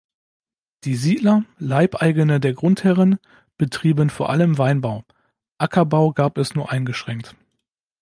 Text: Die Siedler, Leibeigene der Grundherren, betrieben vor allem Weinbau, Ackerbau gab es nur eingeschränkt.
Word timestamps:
Die 0.83 0.95
Siedler, 0.95 1.43
Leibeigene 1.59 2.39
der 2.39 2.55
Grundherren, 2.55 3.19
betrieben 3.59 4.09
vor 4.09 4.31
allem 4.31 4.57
Weinbau, 4.57 5.05
Ackerbau 5.59 6.11
gab 6.13 6.39
es 6.39 6.55
nur 6.55 6.71
eingeschränkt. 6.71 7.35